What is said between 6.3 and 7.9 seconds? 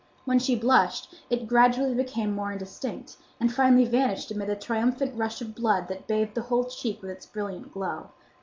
the whole cheek with its brilliant